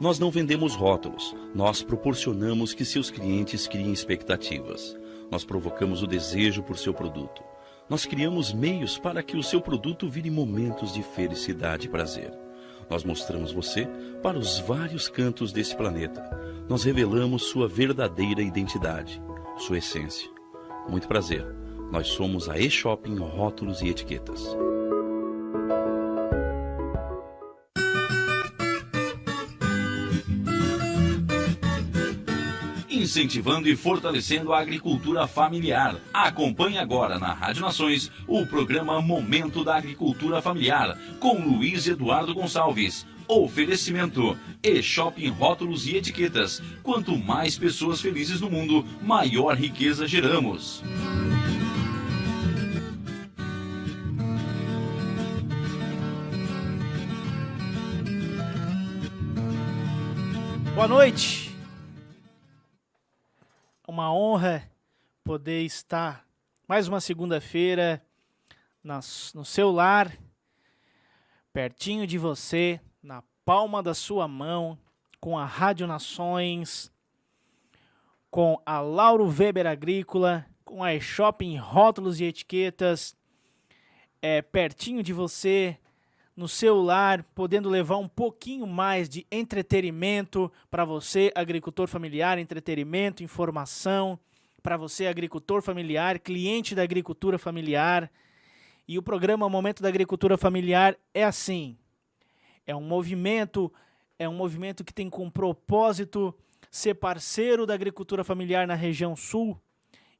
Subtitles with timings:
[0.00, 4.96] Nós não vendemos rótulos, nós proporcionamos que seus clientes criem expectativas.
[5.30, 7.42] Nós provocamos o desejo por seu produto.
[7.86, 12.32] Nós criamos meios para que o seu produto vire momentos de felicidade e prazer.
[12.88, 13.86] Nós mostramos você
[14.22, 16.22] para os vários cantos desse planeta.
[16.66, 19.20] Nós revelamos sua verdadeira identidade,
[19.58, 20.30] sua essência.
[20.88, 21.44] Muito prazer.
[21.92, 24.56] Nós somos a E-Shopping Rótulos e Etiquetas.
[33.00, 35.96] Incentivando e fortalecendo a agricultura familiar.
[36.12, 43.06] Acompanhe agora na Rádio Nações o programa Momento da Agricultura Familiar com Luiz Eduardo Gonçalves.
[43.26, 46.60] Oferecimento e Shopping Rótulos e Etiquetas.
[46.82, 50.82] Quanto mais pessoas felizes no mundo, maior riqueza geramos.
[60.74, 61.49] Boa noite
[63.90, 64.70] uma honra
[65.24, 66.24] poder estar
[66.68, 68.00] mais uma segunda-feira
[68.84, 70.16] no seu lar,
[71.52, 74.78] pertinho de você, na palma da sua mão,
[75.18, 76.92] com a Rádio Nações,
[78.30, 83.16] com a Lauro Weber Agrícola, com a eShopping Rótulos e Etiquetas,
[84.22, 85.76] é, pertinho de você,
[86.40, 94.18] no celular, podendo levar um pouquinho mais de entretenimento para você, agricultor familiar, entretenimento, informação
[94.62, 98.10] para você, agricultor familiar, cliente da agricultura familiar.
[98.88, 101.76] E o programa Momento da Agricultura Familiar é assim.
[102.66, 103.70] É um movimento,
[104.18, 106.34] é um movimento que tem como propósito
[106.70, 109.60] ser parceiro da agricultura familiar na região sul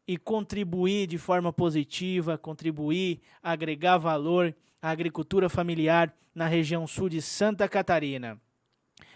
[0.06, 7.20] e contribuir de forma positiva, contribuir, agregar valor a agricultura familiar na região sul de
[7.20, 8.40] Santa Catarina.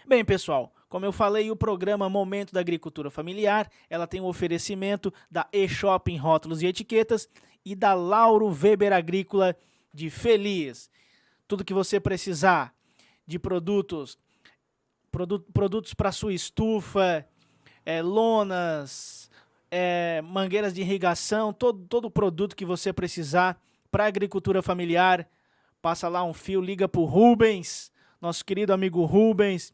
[0.07, 4.27] Bem, pessoal, como eu falei, o programa Momento da Agricultura Familiar, ela tem o um
[4.27, 7.27] oferecimento da E-Shopping Rótulos e Etiquetas
[7.65, 9.55] e da Lauro Weber Agrícola
[9.93, 10.89] de Feliz.
[11.47, 12.73] Tudo que você precisar
[13.25, 14.19] de produtos,
[15.53, 17.27] produtos para sua estufa,
[17.83, 19.29] é, lonas,
[19.71, 23.59] é, mangueiras de irrigação, todo, todo produto que você precisar
[23.89, 25.27] para agricultura familiar,
[25.85, 29.71] Passa lá um fio, liga pro Rubens, nosso querido amigo Rubens.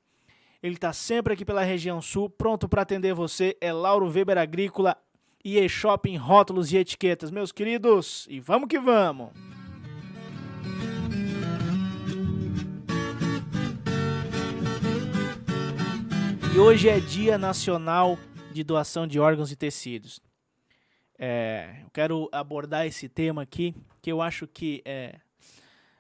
[0.62, 3.56] Ele está sempre aqui pela região sul, pronto para atender você.
[3.62, 4.98] É Lauro Weber Agrícola
[5.42, 8.28] e e-shopping rótulos e etiquetas, meus queridos.
[8.30, 9.30] E vamos que vamos.
[16.54, 18.20] E hoje é Dia Nacional
[18.52, 20.20] de Doação de Órgãos e Tecidos.
[21.18, 25.16] É, eu quero abordar esse tema aqui, que eu acho que é,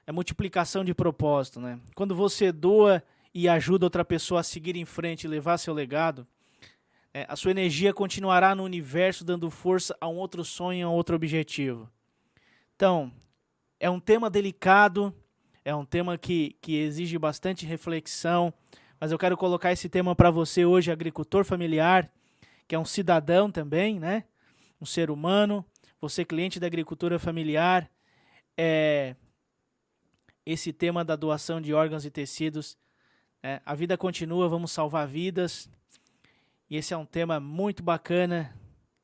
[0.06, 1.80] é multiplicação de propósito, né?
[1.96, 3.04] Quando você doa
[3.34, 6.28] e ajuda outra pessoa a seguir em frente e levar seu legado,
[7.14, 10.94] É, a sua energia continuará no universo dando força a um outro sonho, a um
[10.94, 11.90] outro objetivo.
[12.74, 13.12] Então,
[13.82, 15.14] é um tema delicado,
[15.66, 18.54] é um tema que, que exige bastante reflexão,
[18.98, 22.10] mas eu quero colocar esse tema para você hoje, agricultor familiar,
[22.66, 24.24] que é um cidadão também, né?
[24.80, 25.66] Um ser humano,
[26.00, 27.92] você cliente da agricultura familiar,
[28.56, 29.18] é
[30.52, 32.78] esse tema da doação de órgãos e tecidos.
[33.42, 35.70] É, a vida continua, vamos salvar vidas.
[36.70, 38.54] E esse é um tema muito bacana.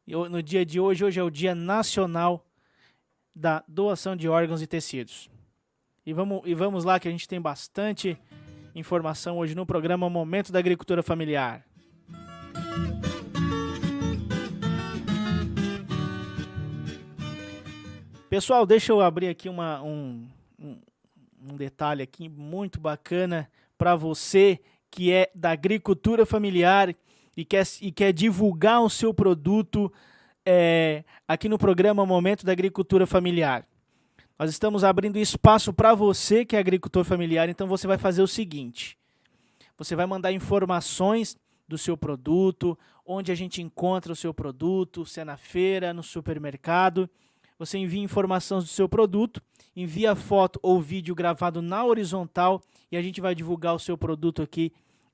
[0.06, 2.46] No dia de hoje, hoje é o Dia Nacional
[3.36, 5.30] da Doação de Órgãos e Tecidos.
[6.06, 8.18] E vamos, e vamos lá que a gente tem bastante
[8.74, 11.66] informação hoje no programa Momento da Agricultura Familiar.
[18.30, 20.28] Pessoal, deixa eu abrir aqui uma, um,
[20.60, 20.78] um,
[21.42, 26.96] um detalhe aqui muito bacana para você que é da agricultura familiar
[27.36, 29.92] e quer, e quer divulgar o seu produto
[30.46, 33.66] é, aqui no programa Momento da Agricultura Familiar.
[34.40, 38.28] Nós estamos abrindo espaço para você que é agricultor familiar, então você vai fazer o
[38.28, 38.98] seguinte:
[39.78, 41.38] você vai mandar informações
[41.68, 46.04] do seu produto, onde a gente encontra o seu produto, se é na feira, no
[46.04, 47.10] supermercado.
[47.60, 49.42] Você envia informações do seu produto,
[49.76, 52.62] envia foto ou vídeo gravado na horizontal
[52.92, 54.72] e a gente vai divulgar o seu produto aqui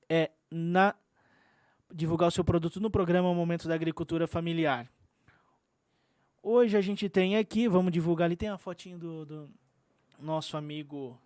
[0.09, 0.93] é na
[1.93, 4.91] divulgar o seu produto no programa Momento da Agricultura Familiar.
[6.41, 9.49] Hoje a gente tem aqui, vamos divulgar ali, tem a fotinho do, do
[10.19, 11.17] nosso amigo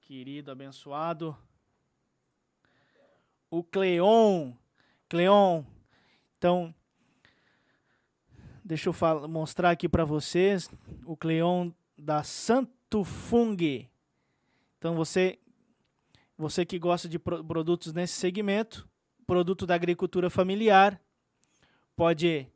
[0.00, 1.36] querido, abençoado,
[3.48, 4.52] o Cleon.
[5.08, 5.62] Cleon,
[6.38, 6.74] então,
[8.70, 10.70] deixa eu mostrar aqui para vocês
[11.04, 13.90] o Cleon da Santo Fung.
[14.78, 15.40] Então, você,
[16.38, 18.88] você que gosta de produtos nesse segmento,
[19.26, 21.00] produto da agricultura familiar,
[21.96, 22.46] pode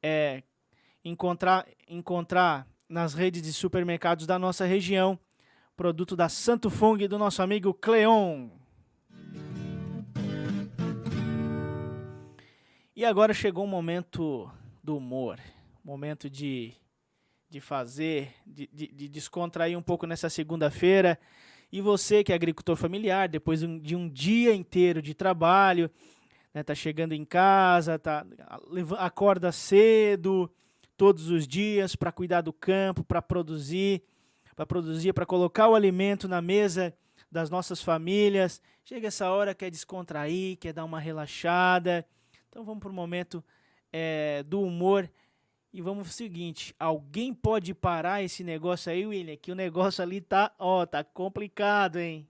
[0.00, 0.44] é,
[1.04, 5.18] encontrar, encontrar nas redes de supermercados da nossa região,
[5.76, 8.50] produto da Santo Fung do nosso amigo Cleon.
[12.94, 14.48] E agora chegou o momento
[14.80, 15.40] do humor,
[15.86, 16.72] momento de,
[17.48, 21.16] de fazer, de, de, de descontrair um pouco nessa segunda-feira.
[21.70, 25.88] E você que é agricultor familiar, depois de um dia inteiro de trabalho,
[26.52, 28.26] né, tá chegando em casa, tá
[28.98, 30.50] acorda cedo
[30.96, 34.02] todos os dias para cuidar do campo, para produzir,
[34.56, 36.92] para produzir, para colocar o alimento na mesa
[37.30, 38.60] das nossas famílias.
[38.84, 42.04] Chega essa hora quer descontrair, quer dar uma relaxada.
[42.48, 43.44] Então vamos para o momento
[43.92, 45.08] é, do humor
[45.72, 49.36] e vamos pro seguinte, alguém pode parar esse negócio aí, William?
[49.36, 52.26] Que o negócio ali tá, ó, tá complicado, hein?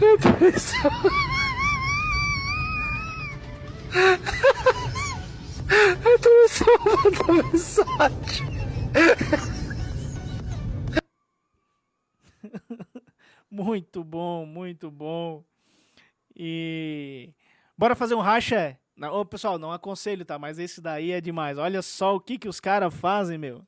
[0.00, 1.08] Eu tô pensando.
[6.04, 8.54] Eu tô pensando uma mensagem.
[13.50, 15.44] Muito bom, muito bom.
[16.36, 17.32] E
[17.76, 18.78] bora fazer um racha?
[19.28, 20.38] Pessoal, não aconselho, tá?
[20.38, 21.58] Mas esse daí é demais.
[21.58, 23.66] Olha só o que que os caras fazem, meu.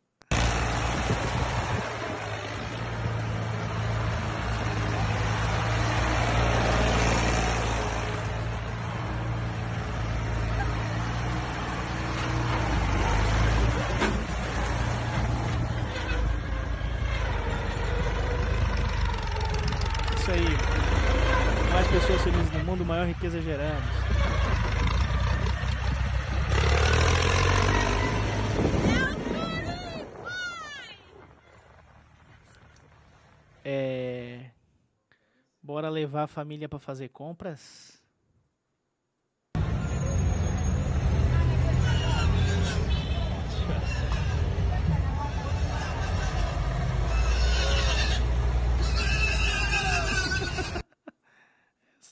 [23.27, 23.91] Maior riqueza geramos.
[33.65, 34.51] É...
[35.63, 37.96] Bora levar a família para fazer compras?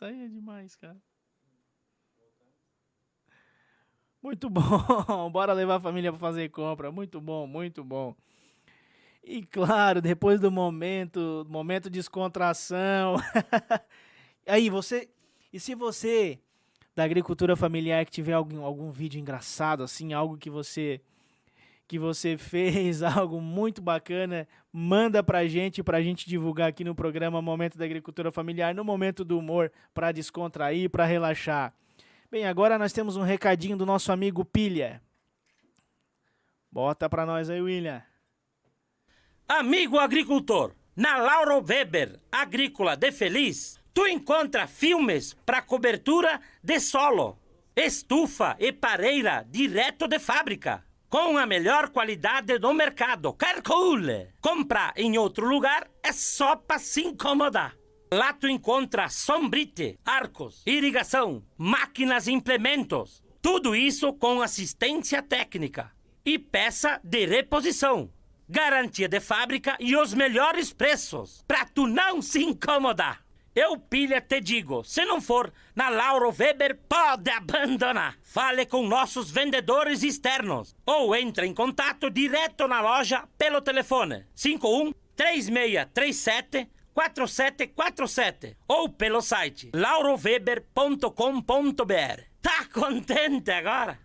[0.05, 0.97] Aí é demais, cara.
[4.23, 5.31] Muito bom.
[5.31, 6.93] Bora levar a família para fazer compra.
[6.93, 8.15] Muito bom, muito bom.
[9.23, 13.17] E claro, depois do momento, momento de descontração.
[14.47, 15.09] Aí você,
[15.51, 16.39] e se você
[16.95, 21.01] da agricultura familiar que tiver algum, algum vídeo engraçado assim, algo que você
[21.87, 27.41] que você fez, algo muito bacana, manda pra gente, pra gente divulgar aqui no programa
[27.43, 31.75] Momento da Agricultura Familiar, no momento do humor, para descontrair, para relaxar.
[32.31, 35.01] Bem, agora nós temos um recadinho do nosso amigo Pilha.
[36.71, 38.03] Bota pra nós aí, William.
[39.47, 47.39] Amigo agricultor, Na Lauro Weber Agrícola de Feliz, tu encontra filmes para cobertura de solo,
[47.77, 53.33] estufa e pareira direto de fábrica, com a melhor qualidade do mercado.
[53.35, 54.35] Calcule!
[54.41, 57.77] Comprar em outro lugar é só para se incomodar.
[58.13, 63.23] Lá tu encontra sombrite, arcos, irrigação, máquinas e implementos.
[63.41, 65.93] Tudo isso com assistência técnica
[66.27, 68.11] e peça de reposição.
[68.49, 73.24] Garantia de fábrica e os melhores preços, pra tu não se incomodar.
[73.55, 78.19] Eu, pilha, te digo, se não for na Lauro Weber, pode abandonar.
[78.23, 84.93] Fale com nossos vendedores externos ou entre em contato direto na loja pelo telefone 51
[85.15, 92.23] 3637 4747 ou pelo site lauroweber.com.br.
[92.43, 94.04] Tá contente agora?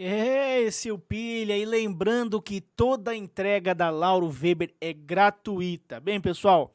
[0.00, 1.58] É, o pilha.
[1.58, 5.98] E lembrando que toda a entrega da Lauro Weber é gratuita.
[5.98, 6.72] Bem, pessoal,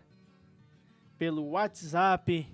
[1.18, 2.46] pelo WhatsApp.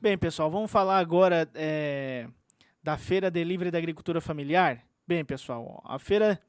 [0.00, 2.28] Bem, pessoal, vamos falar agora é,
[2.80, 4.86] da Feira Delivery da Agricultura Familiar.
[5.04, 6.40] Bem, pessoal, a feira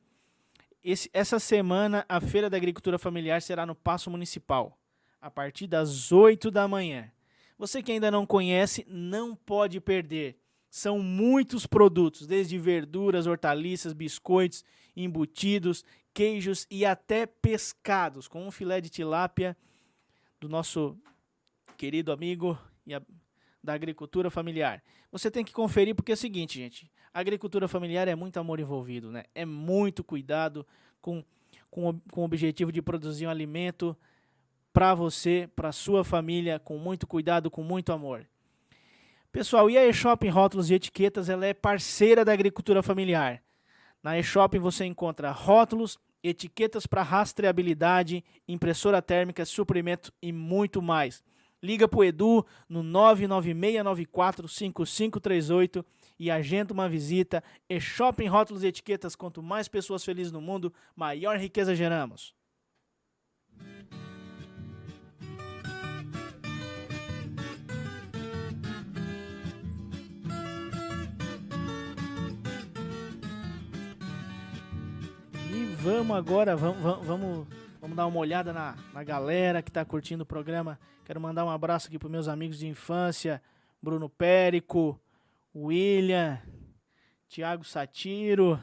[0.84, 4.78] esse, essa semana a Feira da Agricultura Familiar será no Paço Municipal,
[5.20, 7.12] a partir das 8 da manhã.
[7.58, 10.38] Você que ainda não conhece, não pode perder.
[10.76, 14.66] São muitos produtos, desde verduras, hortaliças, biscoitos,
[14.96, 19.56] embutidos, queijos e até pescados, com um filé de tilápia
[20.42, 20.98] do nosso
[21.78, 23.04] querido amigo e a,
[23.64, 24.84] da agricultura familiar.
[25.12, 28.60] Você tem que conferir porque é o seguinte, gente, a agricultura familiar é muito amor
[28.60, 29.26] envolvido, né?
[29.36, 30.66] É muito cuidado
[31.00, 31.24] com,
[31.70, 33.96] com, com o objetivo de produzir um alimento
[34.74, 38.28] para você, para sua família, com muito cuidado, com muito amor.
[39.34, 43.42] Pessoal, e a eShopping Rótulos e Etiquetas, ela é parceira da agricultura familiar.
[44.04, 51.24] Na eShopping você encontra rótulos, etiquetas para rastreabilidade, impressora térmica, suprimento e muito mais.
[51.64, 55.84] Liga para o Edu no 996945538
[56.20, 57.44] e agenda uma visita.
[57.68, 62.36] eShopping Rótulos e Etiquetas, quanto mais pessoas felizes no mundo, maior riqueza geramos.
[75.84, 77.48] Vamos agora, vamos, vamos,
[77.82, 80.80] vamos, dar uma olhada na, na galera que está curtindo o programa.
[81.04, 83.42] Quero mandar um abraço aqui para meus amigos de infância,
[83.82, 84.98] Bruno Périco,
[85.54, 86.40] William,
[87.28, 88.58] Tiago Satiro,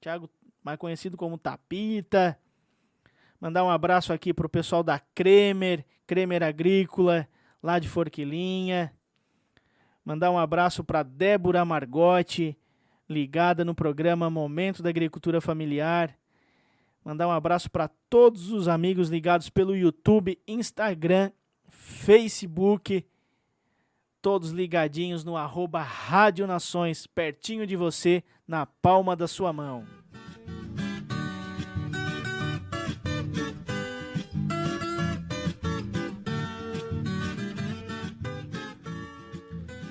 [0.00, 0.30] Tiago
[0.62, 2.38] mais conhecido como Tapita.
[3.40, 7.26] Mandar um abraço aqui pro pessoal da Kremer, Kremer Agrícola,
[7.60, 8.92] lá de Forquilinha.
[10.04, 12.56] Mandar um abraço para Débora Margotti,
[13.08, 16.19] ligada no programa Momento da Agricultura Familiar.
[17.04, 21.32] Mandar um abraço para todos os amigos ligados pelo YouTube, Instagram,
[21.68, 23.06] Facebook,
[24.20, 29.86] todos ligadinhos no arroba Rádio Nações, pertinho de você, na palma da sua mão.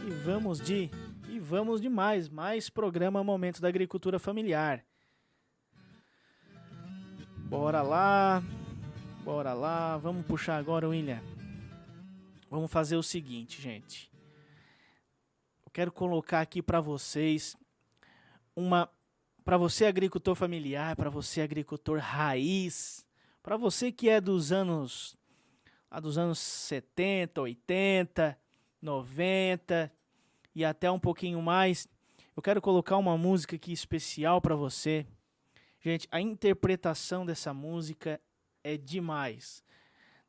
[0.05, 0.91] E vamos de
[1.27, 4.83] e vamos de mais, mais programa Momento da Agricultura Familiar.
[7.49, 8.43] Bora lá.
[9.23, 9.97] Bora lá.
[9.97, 11.19] Vamos puxar agora, William.
[12.47, 14.11] Vamos fazer o seguinte, gente.
[15.65, 17.57] Eu quero colocar aqui para vocês
[18.55, 18.87] uma
[19.43, 23.03] para você agricultor familiar, para você agricultor raiz,
[23.41, 25.17] para você que é dos anos
[25.89, 28.37] a dos anos 70, 80,
[28.79, 29.91] 90
[30.53, 31.87] e até um pouquinho mais,
[32.37, 35.07] eu quero colocar uma música aqui especial para você.
[35.81, 38.19] Gente, a interpretação dessa música
[38.63, 39.63] é demais.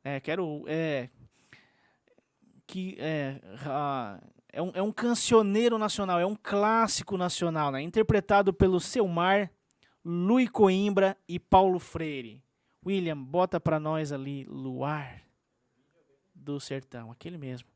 [0.03, 1.09] É, quero é,
[2.65, 7.81] que é, a- é, um, é um cancioneiro nacional, é um clássico nacional, né?
[7.81, 9.51] Interpretado pelo Selmar,
[10.03, 12.41] Lui Coimbra e Paulo Freire.
[12.85, 15.21] William, bota pra nós ali Luar
[16.33, 17.69] do Sertão, aquele mesmo.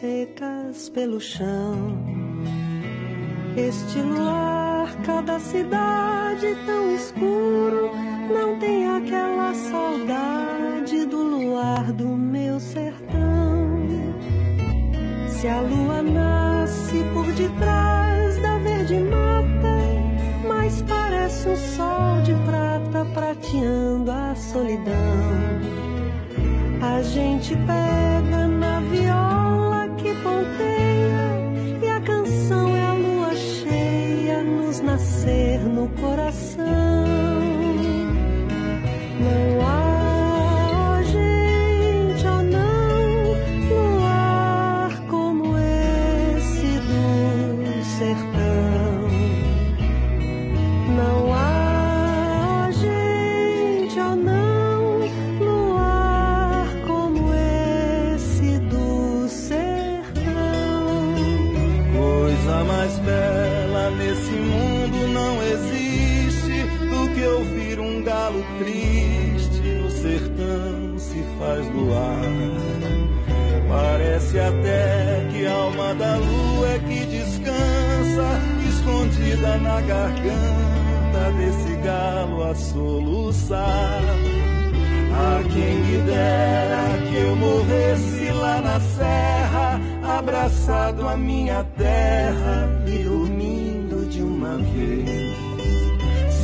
[0.00, 1.98] Secas pelo chão.
[3.56, 7.90] Este luar, cada cidade tão escuro,
[8.32, 13.88] não tem aquela saudade do luar do meu sertão.
[15.28, 19.78] Se a lua nasce por detrás da verde mata,
[20.46, 24.94] mas parece um sol de prata prateando a solidão.
[26.80, 28.07] A gente pega
[62.64, 71.24] Mais bela nesse mundo não existe do que ouvir um galo triste no sertão se
[71.38, 72.20] faz luar.
[73.68, 82.44] Parece até que a alma da lua é que descansa, escondida na garganta desse galo
[82.44, 84.02] a soluçar.
[85.20, 89.37] A quem me dera que eu morresse lá na serra,
[90.08, 95.36] abraçado à minha terra e dormindo de uma vez.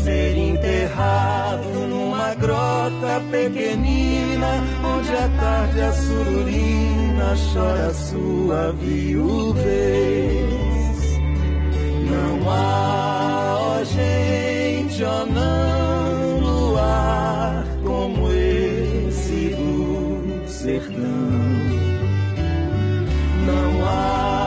[0.02, 10.14] Ser enterrado numa grota pequenina, onde à tarde a sururina chora sua viuvez.
[12.10, 21.43] Não há, ó gente, ó não, luar como esse do sertão.
[23.94, 24.43] Não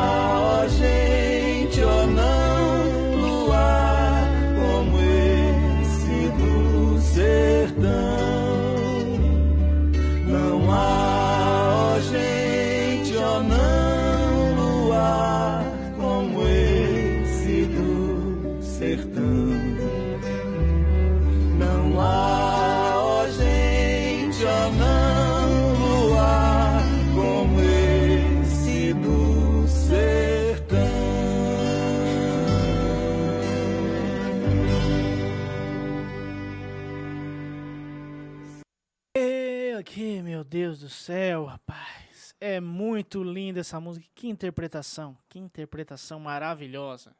[40.68, 42.36] Deus do céu, rapaz.
[42.42, 44.06] É muito linda essa música.
[44.14, 47.16] Que interpretação, que interpretação maravilhosa.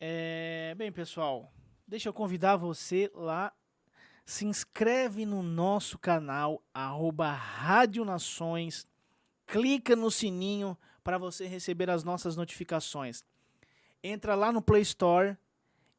[0.00, 1.52] É, bem, pessoal,
[1.86, 3.52] deixa eu convidar você lá.
[4.24, 8.88] Se inscreve no nosso canal, Rádio Nações.
[9.46, 13.22] Clica no sininho para você receber as nossas notificações.
[14.02, 15.36] Entra lá no Play Store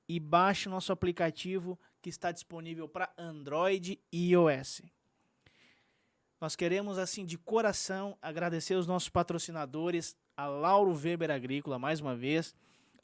[0.08, 4.82] e baixe nosso aplicativo que está disponível para Android e iOS.
[6.40, 12.16] Nós queremos, assim, de coração, agradecer os nossos patrocinadores, a Lauro Weber Agrícola, mais uma
[12.16, 12.56] vez,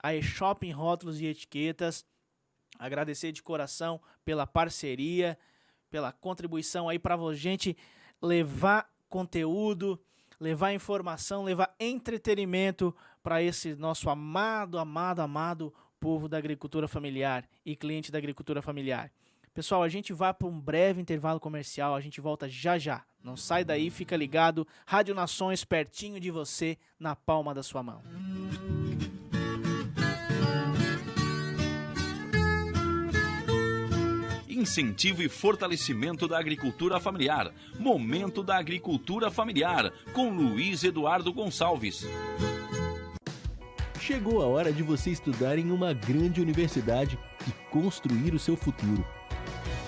[0.02, 2.06] a eShopping Rótulos e Etiquetas,
[2.80, 5.38] agradecer de coração pela parceria,
[5.90, 7.76] pela contribuição aí para a gente
[8.22, 10.00] levar conteúdo,
[10.40, 17.76] levar informação, levar entretenimento para esse nosso amado, amado, amado povo da agricultura familiar e
[17.76, 19.12] cliente da agricultura familiar.
[19.56, 23.06] Pessoal, a gente vai para um breve intervalo comercial, a gente volta já já.
[23.24, 24.68] Não sai daí, fica ligado.
[24.86, 28.02] Rádio Nações pertinho de você, na palma da sua mão.
[34.46, 37.50] Incentivo e fortalecimento da agricultura familiar.
[37.80, 42.06] Momento da agricultura familiar com Luiz Eduardo Gonçalves.
[44.02, 49.06] Chegou a hora de você estudar em uma grande universidade e construir o seu futuro.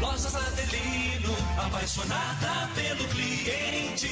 [0.00, 1.34] Lojas Adelino,
[1.66, 4.08] apaixonada pelo cliente.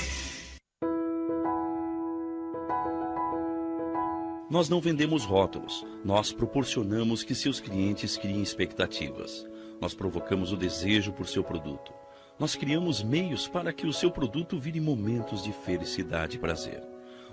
[4.50, 9.46] Nós não vendemos rótulos, nós proporcionamos que seus clientes criem expectativas.
[9.80, 11.92] Nós provocamos o desejo por seu produto.
[12.38, 16.82] Nós criamos meios para que o seu produto vire momentos de felicidade e prazer.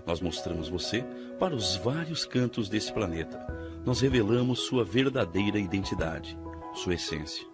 [0.06, 1.04] Nós mostramos você
[1.40, 3.48] para os vários cantos desse planeta.
[3.86, 6.38] Nós revelamos sua verdadeira identidade,
[6.76, 7.53] sua essência.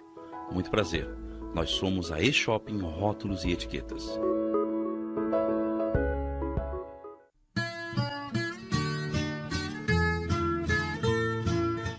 [0.51, 1.07] Muito prazer.
[1.53, 4.19] Nós somos a E-Shopping Rótulos e Etiquetas.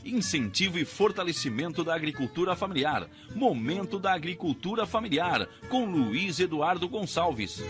[0.05, 3.09] Incentivo e fortalecimento da agricultura familiar.
[3.35, 7.63] Momento da agricultura familiar, com Luiz Eduardo Gonçalves.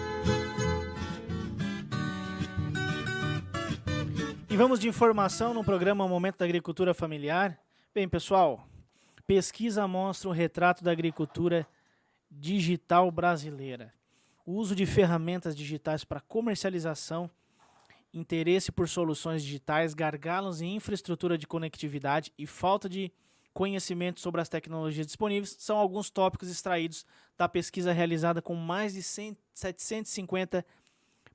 [4.49, 7.57] E vamos de informação no programa Momento da Agricultura Familiar.
[7.95, 8.69] Bem, pessoal,
[9.31, 11.65] pesquisa mostra um retrato da agricultura
[12.29, 13.95] digital brasileira.
[14.45, 17.31] O uso de ferramentas digitais para comercialização,
[18.13, 23.13] interesse por soluções digitais, gargalos em infraestrutura de conectividade e falta de
[23.55, 27.07] conhecimento sobre as tecnologias disponíveis são alguns tópicos extraídos
[27.39, 30.67] da pesquisa realizada com mais de 100, 750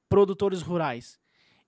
[0.09, 1.17] produtores rurais,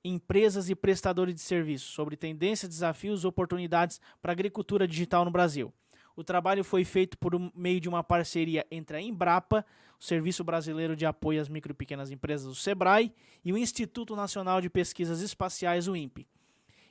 [0.04, 5.32] empresas e prestadores de serviços sobre tendências, desafios e oportunidades para a agricultura digital no
[5.32, 5.74] Brasil.
[6.18, 9.64] O trabalho foi feito por meio de uma parceria entre a Embrapa,
[10.00, 13.14] o Serviço Brasileiro de Apoio às Micro e Pequenas Empresas, o SEBRAE,
[13.46, 16.28] e o Instituto Nacional de Pesquisas Espaciais, o INPE.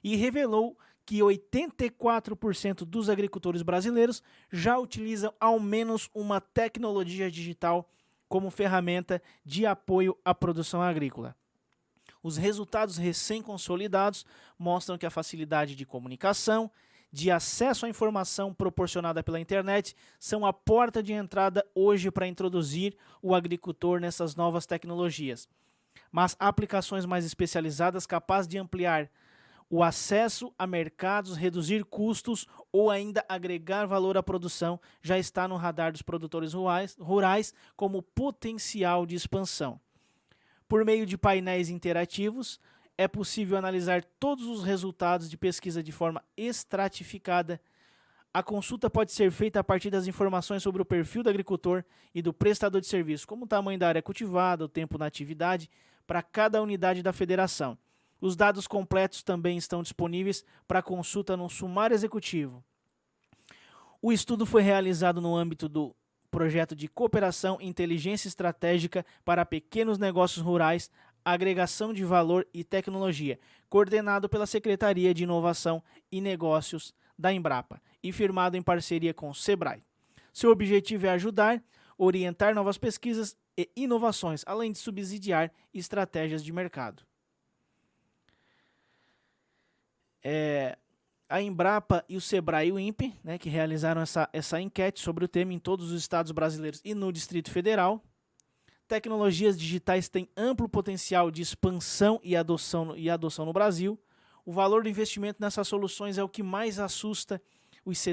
[0.04, 7.90] E revelou que 84% dos agricultores brasileiros já utilizam ao menos uma tecnologia digital
[8.28, 11.34] como ferramenta de apoio à produção agrícola.
[12.22, 14.24] Os resultados recém-consolidados
[14.56, 16.70] mostram que a facilidade de comunicação,
[17.12, 22.96] de acesso à informação proporcionada pela internet são a porta de entrada hoje para introduzir
[23.22, 25.48] o agricultor nessas novas tecnologias.
[26.12, 29.10] Mas aplicações mais especializadas capazes de ampliar
[29.68, 35.56] o acesso a mercados, reduzir custos ou ainda agregar valor à produção já está no
[35.56, 39.80] radar dos produtores rurais, rurais como potencial de expansão.
[40.68, 42.60] Por meio de painéis interativos,
[42.98, 47.60] é possível analisar todos os resultados de pesquisa de forma estratificada.
[48.32, 52.22] A consulta pode ser feita a partir das informações sobre o perfil do agricultor e
[52.22, 55.70] do prestador de serviço, como o tamanho da área cultivada, o tempo na atividade,
[56.06, 57.78] para cada unidade da federação.
[58.20, 62.64] Os dados completos também estão disponíveis para consulta no sumário executivo.
[64.00, 65.94] O estudo foi realizado no âmbito do
[66.30, 70.90] projeto de cooperação e inteligência estratégica para pequenos negócios rurais
[71.32, 78.12] Agregação de Valor e Tecnologia, coordenado pela Secretaria de Inovação e Negócios da Embrapa e
[78.12, 79.82] firmado em parceria com o Sebrae.
[80.32, 81.60] Seu objetivo é ajudar,
[81.98, 87.02] orientar novas pesquisas e inovações, além de subsidiar estratégias de mercado.
[90.22, 90.78] É,
[91.28, 95.28] a Embrapa e o Sebrae o INPE, né, que realizaram essa, essa enquete sobre o
[95.28, 98.00] tema em todos os estados brasileiros e no Distrito Federal.
[98.88, 103.98] Tecnologias digitais têm amplo potencial de expansão e adoção, e adoção no Brasil.
[104.44, 107.42] O valor do investimento nessas soluções é o que mais assusta
[107.84, 108.04] os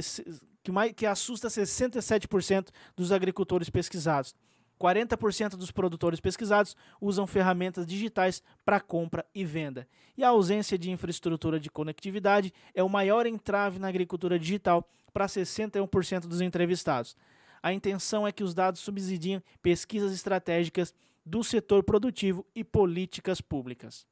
[0.64, 4.34] que, mais, que assusta 67% dos agricultores pesquisados.
[4.80, 9.88] 40% dos produtores pesquisados usam ferramentas digitais para compra e venda.
[10.18, 15.28] E a ausência de infraestrutura de conectividade é o maior entrave na agricultura digital para
[15.28, 17.16] 61% dos entrevistados.
[17.63, 20.93] A intenção é que os dados subsidiem pesquisas estratégicas
[21.26, 24.06] do setor produtivo e políticas públicas.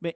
[0.00, 0.14] Bem,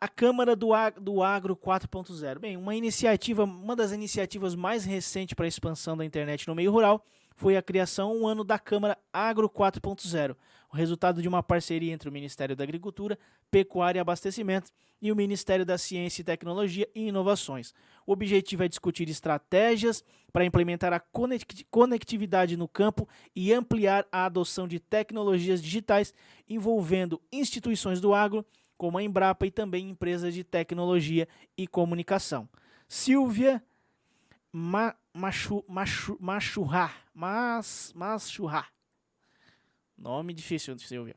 [0.00, 0.68] a Câmara do,
[1.00, 2.38] do Agro 4.0.
[2.38, 6.70] Bem, uma iniciativa, uma das iniciativas mais recentes para a expansão da internet no meio
[6.70, 10.36] rural foi a criação um ano da Câmara Agro 4.0,
[10.72, 13.18] o resultado de uma parceria entre o Ministério da Agricultura,
[13.50, 14.70] Pecuária e Abastecimento
[15.02, 17.74] e o Ministério da Ciência e Tecnologia e Inovações.
[18.06, 21.02] O objetivo é discutir estratégias para implementar a
[21.70, 26.14] conectividade no campo e ampliar a adoção de tecnologias digitais
[26.48, 28.44] envolvendo instituições do agro,
[28.76, 32.48] como a Embrapa e também empresas de tecnologia e comunicação.
[32.88, 33.62] Silvia
[34.52, 38.66] Ma, Machu, Machu, Machurra, Mas, Machurra.
[40.00, 41.14] Nome difícil, Silvia.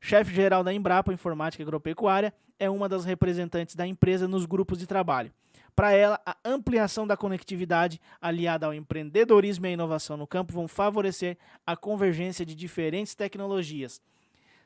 [0.00, 5.32] Chefe-geral da Embrapa Informática Agropecuária é uma das representantes da empresa nos grupos de trabalho.
[5.74, 10.68] Para ela, a ampliação da conectividade, aliada ao empreendedorismo e à inovação no campo, vão
[10.68, 14.00] favorecer a convergência de diferentes tecnologias,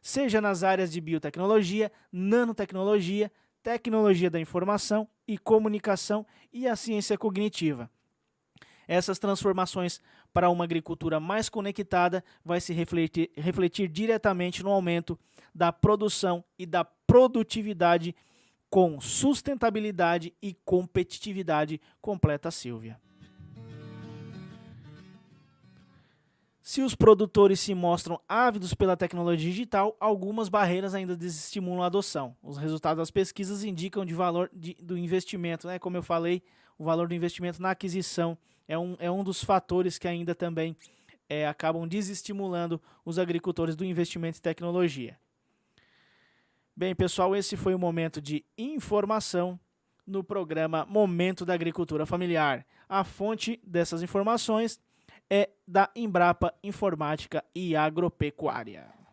[0.03, 7.91] seja nas áreas de biotecnologia, nanotecnologia, tecnologia da informação e comunicação e a ciência cognitiva.
[8.87, 10.03] Essas transformações
[10.35, 15.17] para uma agricultura mais conectada vai se refletir, refletir diretamente no aumento
[15.55, 18.15] da produção e da produtividade
[18.69, 23.01] com sustentabilidade e competitividade, completa Silvia.
[26.61, 32.35] Se os produtores se mostram ávidos pela tecnologia digital, algumas barreiras ainda desestimulam a adoção.
[32.43, 35.79] Os resultados das pesquisas indicam de valor de, do investimento, né?
[35.79, 36.43] como eu falei,
[36.77, 40.77] o valor do investimento na aquisição é um, é um dos fatores que ainda também
[41.29, 45.19] é, acabam desestimulando os agricultores do investimento em tecnologia.
[46.77, 49.59] Bem, pessoal, esse foi o momento de informação
[50.07, 52.67] no programa Momento da Agricultura Familiar.
[52.89, 54.81] A fonte dessas informações
[55.31, 59.04] é da Embrapa Informática e Agropecuária.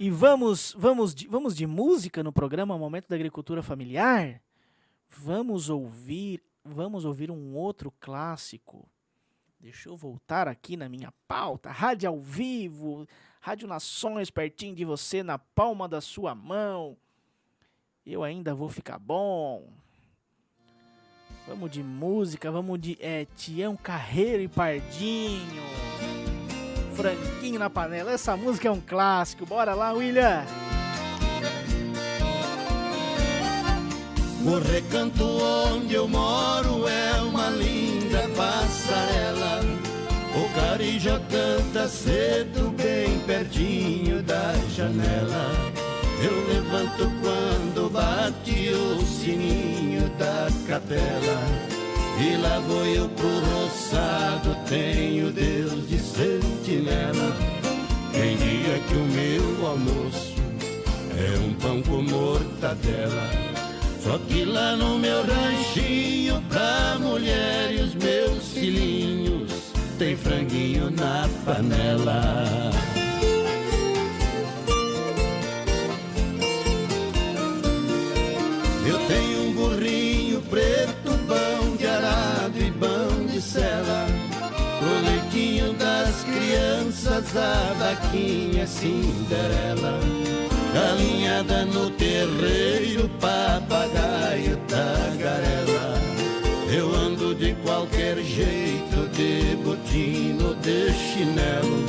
[0.00, 4.40] E vamos, vamos, de, vamos de música no programa Momento da Agricultura Familiar?
[5.06, 8.88] Vamos ouvir, vamos ouvir um outro clássico.
[9.60, 11.70] Deixa eu voltar aqui na minha pauta.
[11.70, 13.06] Rádio ao vivo,
[13.42, 16.96] Rádio Nações pertinho de você, na palma da sua mão.
[18.06, 19.70] Eu ainda vou ficar bom.
[21.46, 25.89] Vamos de música, vamos de é, Tião Carreiro e Pardinho
[27.00, 28.12] franguinho na panela.
[28.12, 29.46] Essa música é um clássico.
[29.46, 30.44] Bora lá, William!
[34.44, 39.60] O recanto onde eu moro é uma linda passarela.
[40.34, 45.50] O carijó canta cedo, bem pertinho da janela.
[46.22, 51.79] Eu levanto quando bate o sininho da capela.
[52.20, 57.34] E lá vou eu pro roçado, tenho Deus de sentinela.
[58.12, 60.34] Quem diga que o meu almoço
[61.16, 63.30] é um pão com mortadela.
[64.02, 69.50] Só que lá no meu ranchinho, pra mulher e os meus filhinhos,
[69.98, 72.70] tem franguinho na panela.
[87.36, 89.98] A vaquinha Cinderela.
[90.72, 96.00] Galinhada no terreiro, papagaio, tagarela.
[96.72, 101.84] Eu ando de qualquer jeito, de botino, de chinelo.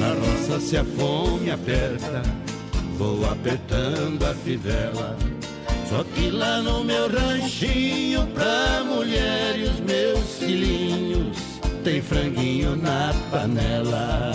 [0.00, 2.22] Na roça se a fome aperta,
[2.98, 5.16] vou apertando a fivela.
[5.88, 11.49] Só que lá no meu ranchinho, pra mulher e os meus filhinhos,
[11.82, 14.32] tem franguinho na panela.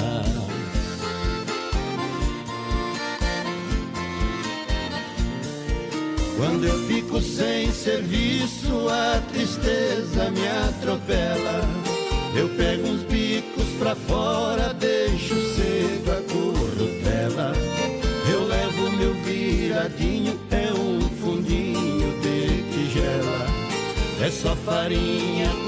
[6.37, 11.61] Quando eu fico sem serviço, a tristeza me atropela.
[12.35, 17.53] Eu pego uns bicos pra fora, deixo cedo a corrupela.
[18.29, 23.45] Eu levo meu viradinho, é um fundinho de tigela.
[24.21, 25.64] É só farinha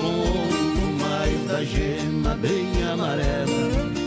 [1.64, 3.98] gema bem amarela.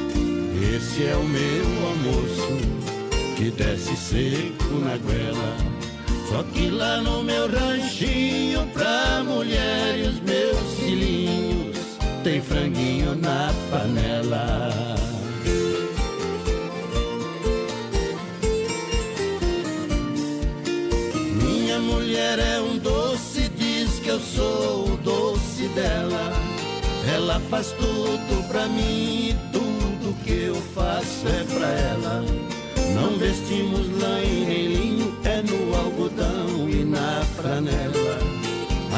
[0.75, 2.59] Esse é o meu almoço,
[3.37, 5.57] que desce seco na goela.
[6.29, 11.77] Só que lá no meu ranchinho, pra mulher e os meus filhinhos,
[12.23, 14.75] tem franguinho na panela.
[21.43, 26.40] Minha mulher é um doce, diz que eu sou o doce dela.
[27.09, 32.25] Ela faz tudo pra mim tudo que eu faço é pra ela.
[32.95, 38.19] Não vestimos lã e nem linho, é no algodão e na franela.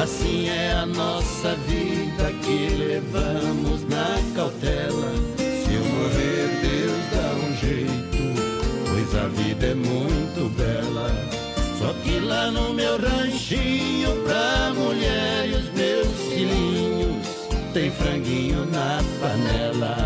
[0.03, 5.13] Assim é a nossa vida que levamos na cautela.
[5.37, 8.23] Se eu morrer, Deus dá um jeito,
[8.89, 11.11] pois a vida é muito bela.
[11.79, 17.12] Só que lá no meu ranchinho, pra mulher e os meus filhinhos,
[17.73, 19.97] tem franguinho na panela.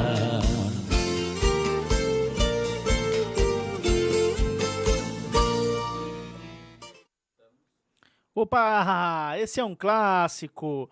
[8.33, 10.88] Opa, esse é um clássico.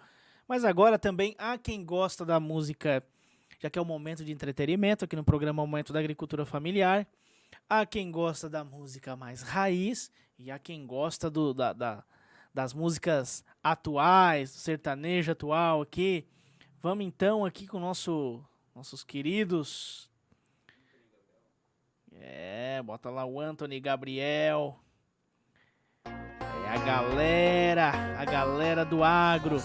[0.48, 3.04] Mas agora também há quem gosta da música,
[3.60, 7.06] já que é o momento de entretenimento aqui no programa Momento da Agricultura Familiar.
[7.68, 12.04] Há quem gosta da música mais raiz e há quem gosta do, da, da,
[12.52, 16.26] das músicas atuais, do sertanejo atual aqui.
[16.84, 18.44] Vamos então aqui com nosso,
[18.74, 20.06] nossos queridos.
[22.12, 24.78] É, bota lá o Anthony Gabriel.
[26.04, 29.56] É a galera, a galera do agro.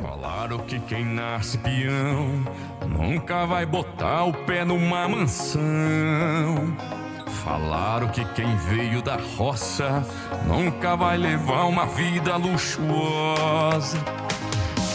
[0.00, 2.42] Falaram que quem nasce peão
[2.88, 5.60] nunca vai botar o pé numa mansão.
[7.44, 10.04] Falaram que quem veio da roça
[10.46, 13.98] nunca vai levar uma vida luxuosa.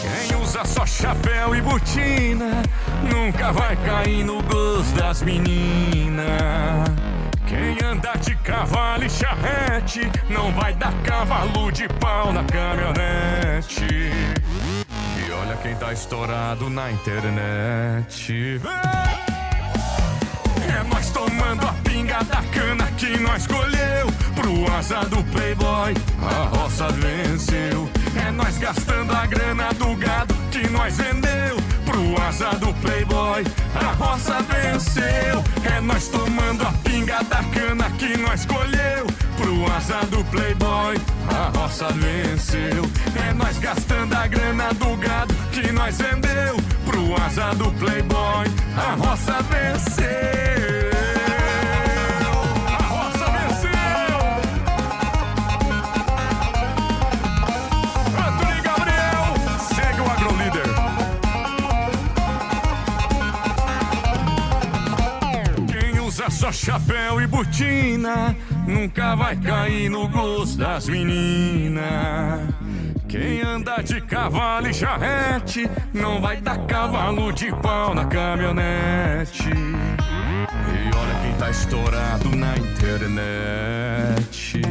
[0.00, 2.62] Quem usa só chapéu e botina
[3.02, 6.26] nunca vai cair no gosto das meninas.
[7.46, 13.84] Quem anda de cavalo e charrete não vai dar cavalo de pau na caminhonete.
[15.18, 18.60] E olha quem tá estourado na internet.
[20.66, 21.72] É nós tomando a
[22.98, 24.08] que nós colheu.
[24.34, 27.88] Pro asa do playboy, a roça venceu.
[28.16, 31.56] É nós gastando a grana do gado que nós vendeu.
[31.86, 35.44] Pro asa do playboy, a roça venceu.
[35.64, 39.06] É nós tomando a pinga da cana que nós colheu.
[39.36, 40.96] Pro asa do playboy,
[41.28, 42.84] a roça venceu.
[43.28, 46.56] É nós gastando a grana do gado que nós vendeu.
[46.84, 50.97] Pro asa do playboy, a roça venceu.
[66.38, 71.82] Só chapéu e botina nunca vai cair no gosto das meninas.
[73.08, 79.50] Quem anda de cavalo e charrete não vai dar cavalo de pau na caminhonete.
[79.50, 84.62] E olha quem tá estourado na internet.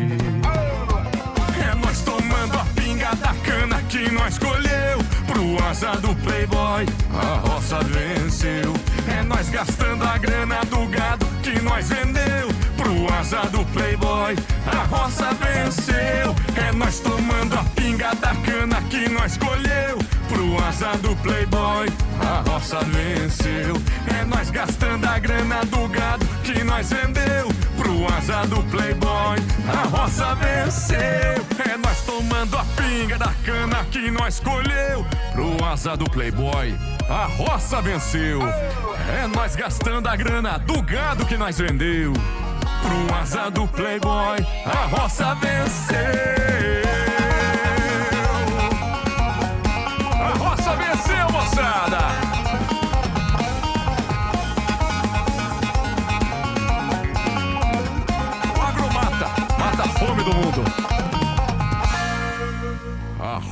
[1.70, 5.00] É nós tomando a pinga da cana que nós colheu.
[5.28, 8.74] Pro asa do playboy, a roça venceu.
[9.10, 11.17] É nós gastando a grana do gado
[11.52, 12.50] que nós vendeu.
[12.76, 16.36] Pro asa do playboy, a roça venceu.
[16.56, 19.98] É nós tomando a pinga da cana que nós colheu.
[20.28, 21.88] Pro asa do playboy,
[22.20, 23.76] a roça venceu.
[24.20, 27.67] É nós gastando a grana do gado que nós vendeu.
[27.98, 31.00] Pro asa do playboy, a roça venceu.
[31.00, 35.04] É nós tomando a pinga da cana que nós colheu.
[35.34, 36.76] Pro asa do playboy,
[37.10, 38.40] a roça venceu.
[39.20, 42.14] É nós gastando a grana do gado que nós vendeu.
[42.14, 46.77] Pro asa do playboy, a roça venceu.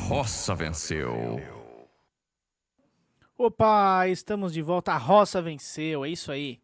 [0.07, 1.41] Roça venceu.
[3.35, 4.91] Opa, estamos de volta.
[4.91, 6.61] A roça venceu, é isso aí.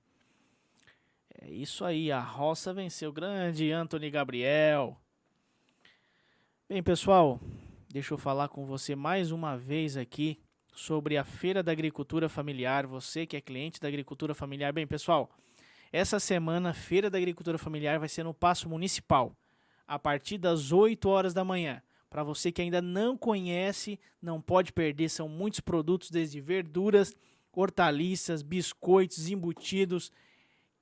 [1.41, 3.11] É isso aí, a roça venceu.
[3.11, 4.95] Grande Anthony Gabriel.
[6.69, 7.39] Bem, pessoal,
[7.89, 10.39] deixa eu falar com você mais uma vez aqui
[10.71, 12.85] sobre a Feira da Agricultura Familiar.
[12.85, 14.71] Você que é cliente da Agricultura Familiar.
[14.71, 15.31] Bem, pessoal,
[15.91, 19.35] essa semana a Feira da Agricultura Familiar vai ser no Paço Municipal,
[19.87, 21.81] a partir das 8 horas da manhã.
[22.11, 27.15] Para você que ainda não conhece, não pode perder, são muitos produtos, desde verduras,
[27.53, 30.11] hortaliças, biscoitos, embutidos,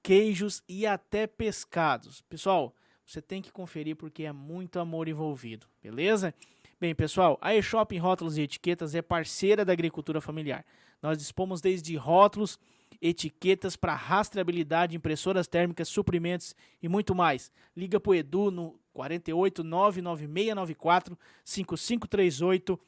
[0.02, 2.24] queijos e até pescados.
[2.24, 2.76] Pessoal,
[3.06, 6.34] você tem que conferir porque é muito amor envolvido, beleza?
[6.82, 10.66] Bem, pessoal, a eShop Rótulos e Etiquetas é parceira da agricultura familiar.
[11.00, 12.58] Nós dispomos desde rótulos,
[13.00, 17.52] etiquetas para rastreabilidade, impressoras térmicas, suprimentos e muito mais.
[17.78, 22.80] Liga para o Edu no 48 99694 5538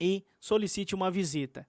[0.00, 1.68] e solicite uma visita.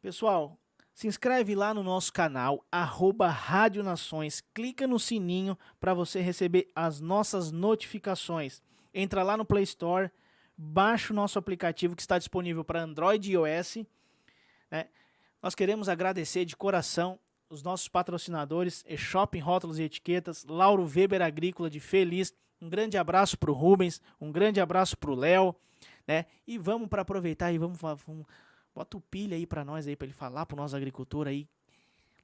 [0.00, 0.56] Pessoal,
[0.94, 6.70] se inscreve lá no nosso canal, arroba Rádio Nações, clica no sininho para você receber
[6.72, 8.62] as nossas notificações.
[8.94, 10.08] Entra lá no Play Store,
[10.56, 13.78] baixa o nosso aplicativo que está disponível para Android e iOS.
[14.70, 14.86] Né?
[15.42, 17.18] Nós queremos agradecer de coração
[17.50, 22.32] os nossos patrocinadores, e-Shopping Rótulos e Etiquetas, Lauro Weber Agrícola de Feliz.
[22.60, 25.54] Um grande abraço para o Rubens, um grande abraço para o Léo,
[26.06, 26.26] né?
[26.46, 28.26] E vamos para aproveitar e vamos, vamos
[28.74, 31.48] bota o pilha aí para nós aí para ele falar para nosso agricultor aí.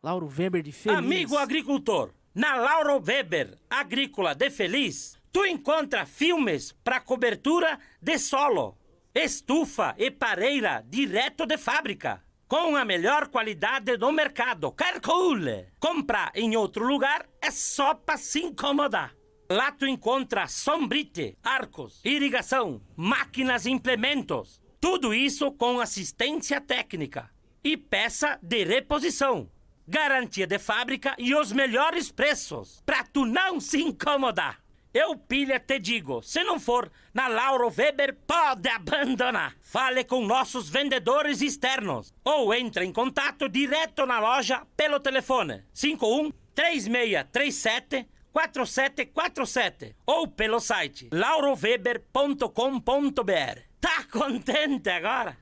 [0.02, 0.98] Lauro Weber de Feliz.
[0.98, 8.76] Amigo agricultor, na Lauro Weber Agrícola de Feliz, tu encontra filmes para cobertura de solo,
[9.14, 14.70] estufa e pareira direto de fábrica com a melhor qualidade do mercado.
[14.72, 15.68] Calcule!
[15.78, 19.14] Comprar em outro lugar é só para se incomodar.
[19.50, 24.60] Lá tu encontra sombrite, arcos, irrigação, máquinas e implementos.
[24.80, 27.30] Tudo isso com assistência técnica
[27.62, 29.50] e peça de reposição.
[29.86, 34.63] Garantia de fábrica e os melhores preços, para tu não se incomodar.
[34.94, 39.56] Eu, pilha, te digo, se não for na Lauro Weber, pode abandonar.
[39.60, 46.30] Fale com nossos vendedores externos ou entre em contato direto na loja pelo telefone 51
[46.54, 53.60] 3637 4747 ou pelo site lauroweber.com.br.
[53.80, 55.36] Tá contente agora?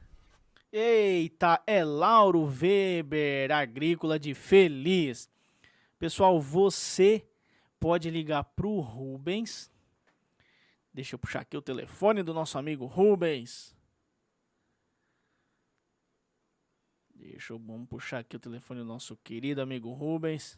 [0.73, 5.29] Eita, é Lauro Weber, agrícola de Feliz.
[5.99, 7.23] Pessoal, você
[7.83, 9.73] pode ligar pro Rubens.
[10.95, 13.77] Deixa eu puxar aqui o telefone do nosso amigo Rubens.
[17.13, 20.57] Deixa eu vamos puxar aqui o telefone do nosso querido amigo Rubens.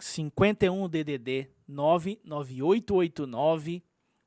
[0.00, 3.84] 51 DDD 99889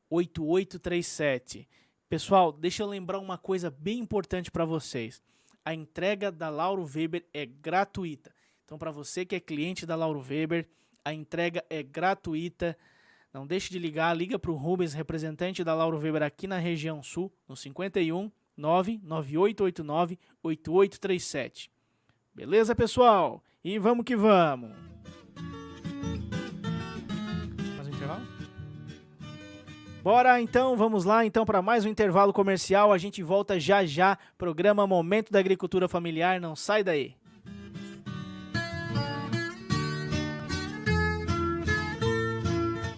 [0.09, 1.67] 8837.
[2.07, 5.21] Pessoal, deixa eu lembrar uma coisa bem importante para vocês.
[5.65, 8.36] A entrega da Lauro Weber é gratuita.
[8.67, 10.67] Então, para você que é cliente da Lauro Weber,
[11.05, 12.77] a entrega é gratuita.
[13.33, 17.01] Não deixe de ligar, liga para o Rubens, representante da Lauro Weber aqui na região
[17.01, 21.71] sul, no 51 99889 8837.
[22.35, 23.41] Beleza, pessoal?
[23.63, 24.75] E vamos que vamos!
[27.77, 28.27] Mais um intervalo?
[30.03, 32.91] Bora então, vamos lá então para mais um intervalo comercial.
[32.91, 34.17] A gente volta já já.
[34.37, 36.41] Programa Momento da Agricultura Familiar.
[36.41, 37.15] Não sai daí.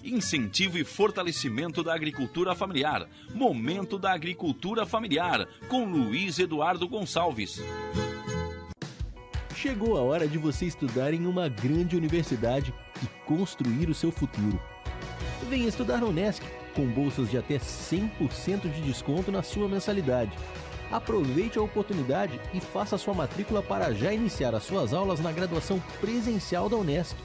[0.09, 3.07] Incentivo e fortalecimento da agricultura familiar.
[3.33, 7.61] Momento da Agricultura Familiar, com Luiz Eduardo Gonçalves.
[9.55, 14.59] Chegou a hora de você estudar em uma grande universidade e construir o seu futuro.
[15.49, 16.45] Venha estudar na Unesc,
[16.75, 20.31] com bolsas de até 100% de desconto na sua mensalidade.
[20.91, 25.79] Aproveite a oportunidade e faça sua matrícula para já iniciar as suas aulas na graduação
[25.99, 27.15] presencial da Unesc.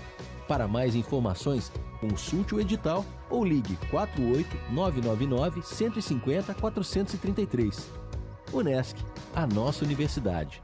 [0.47, 1.72] Para mais informações,
[2.09, 7.90] consulte o edital ou ligue 48 999 150 433.
[8.52, 8.96] Unesc,
[9.34, 10.63] a nossa universidade.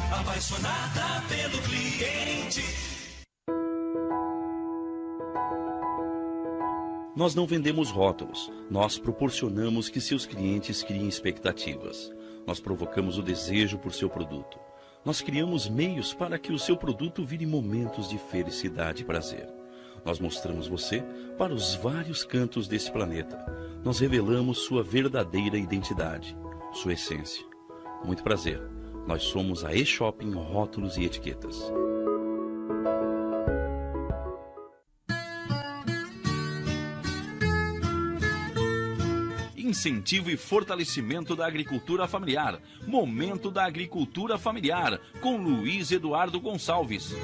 [0.11, 2.61] apaixonada pelo cliente.
[7.15, 12.11] Nós não vendemos rótulos, nós proporcionamos que seus clientes criem expectativas.
[12.45, 14.59] Nós provocamos o desejo por seu produto.
[15.05, 19.47] Nós criamos meios para que o seu produto vire momentos de felicidade e prazer.
[20.03, 21.03] Nós mostramos você
[21.37, 23.37] para os vários cantos desse planeta.
[23.83, 26.35] Nós revelamos sua verdadeira identidade,
[26.73, 27.45] sua essência.
[28.03, 28.80] Muito prazer.
[29.07, 31.71] Nós somos a E-Shopping Rótulos e Etiquetas.
[39.57, 42.59] Incentivo e fortalecimento da agricultura familiar.
[42.85, 44.99] Momento da agricultura familiar.
[45.19, 47.15] Com Luiz Eduardo Gonçalves.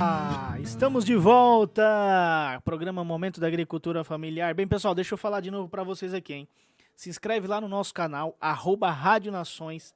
[0.00, 2.62] Ah, estamos de volta!
[2.64, 4.54] Programa Momento da Agricultura Familiar.
[4.54, 6.48] Bem, pessoal, deixa eu falar de novo para vocês aqui, hein?
[6.98, 9.94] Se inscreve lá no nosso canal, arroba Rádio Nações.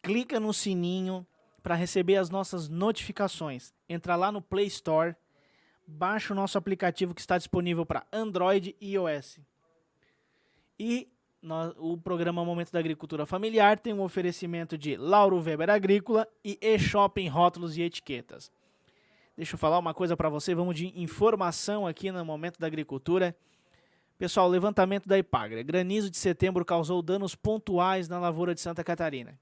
[0.00, 1.26] Clica no sininho
[1.64, 3.74] para receber as nossas notificações.
[3.88, 5.16] Entra lá no Play Store,
[5.84, 9.40] baixa o nosso aplicativo que está disponível para Android e iOS.
[10.78, 11.08] E
[11.76, 17.26] o programa Momento da Agricultura Familiar tem um oferecimento de Lauro Weber Agrícola e E-Shopping
[17.26, 18.52] Rótulos e Etiquetas.
[19.36, 23.36] Deixa eu falar uma coisa para você, vamos de informação aqui no Momento da Agricultura.
[24.20, 25.62] Pessoal, levantamento da Ipagre.
[25.62, 29.40] Granizo de setembro causou danos pontuais na lavoura de Santa Catarina.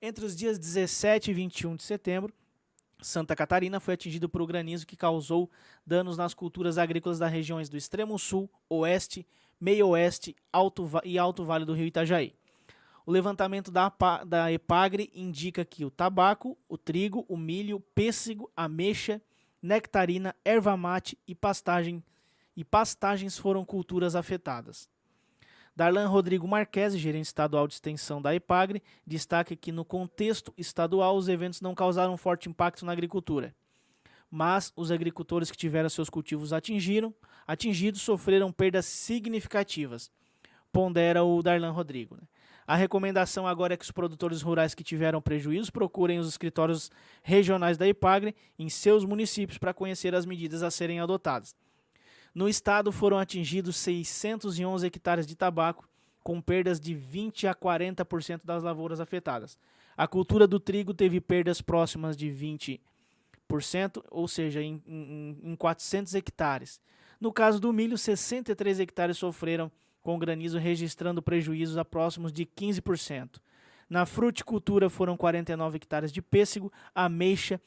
[0.00, 2.32] Entre os dias 17 e 21 de setembro,
[3.02, 5.50] Santa Catarina foi atingido por granizo que causou
[5.84, 9.26] danos nas culturas agrícolas das regiões do extremo sul, oeste,
[9.60, 12.32] meio oeste alto, e alto vale do rio Itajaí.
[13.04, 13.92] O levantamento da,
[14.24, 19.20] da EPAGRE indica que o tabaco, o trigo, o milho, pêssego, ameixa,
[19.60, 22.00] nectarina, erva mate e pastagem
[22.56, 24.88] e pastagens foram culturas afetadas.
[25.74, 31.28] Darlan Rodrigo Marques, gerente estadual de extensão da EPAGRE, destaca que no contexto estadual os
[31.28, 33.54] eventos não causaram forte impacto na agricultura.
[34.30, 37.14] Mas os agricultores que tiveram seus cultivos atingiram,
[37.46, 40.10] atingidos sofreram perdas significativas,
[40.72, 42.16] pondera o Darlan Rodrigo.
[42.16, 42.22] Né?
[42.66, 46.90] A recomendação agora é que os produtores rurais que tiveram prejuízos procurem os escritórios
[47.22, 51.56] regionais da EPAGRE em seus municípios para conhecer as medidas a serem adotadas.
[52.34, 55.88] No estado foram atingidos 611 hectares de tabaco,
[56.22, 59.58] com perdas de 20 a 40% das lavouras afetadas.
[59.96, 66.14] A cultura do trigo teve perdas próximas de 20%, ou seja, em, em, em 400
[66.14, 66.80] hectares.
[67.20, 69.70] No caso do milho, 63 hectares sofreram
[70.02, 73.40] com granizo, registrando prejuízos a próximos de 15%.
[73.88, 77.60] Na fruticultura foram 49 hectares de pêssego, ameixa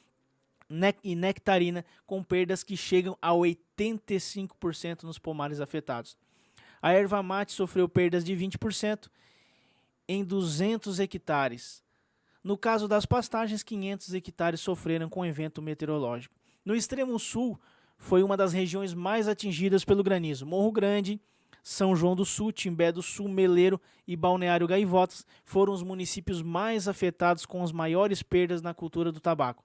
[1.03, 6.17] e nectarina, com perdas que chegam a 85% nos pomares afetados.
[6.81, 9.09] A erva mate sofreu perdas de 20%
[10.07, 11.83] em 200 hectares.
[12.43, 16.35] No caso das pastagens, 500 hectares sofreram com evento meteorológico.
[16.65, 17.57] No extremo sul,
[17.97, 20.45] foi uma das regiões mais atingidas pelo granizo.
[20.45, 21.21] Morro Grande,
[21.61, 26.87] São João do Sul, Timbé do Sul, Meleiro e Balneário Gaivotas foram os municípios mais
[26.89, 29.63] afetados com as maiores perdas na cultura do tabaco.